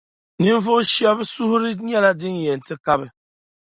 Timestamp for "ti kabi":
2.67-3.07